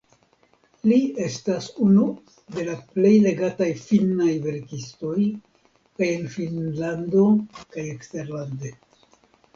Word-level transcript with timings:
Li 0.91 0.95
estas 1.25 1.67
unu 1.87 2.05
de 2.55 2.63
la 2.69 2.73
plej 2.95 3.11
legataj 3.25 3.69
finnaj 3.83 4.31
verkistoj 4.47 5.19
kaj 6.01 6.11
en 6.17 6.27
Finnlando 6.39 7.27
kaj 7.61 7.89
eksterlande. 7.95 8.77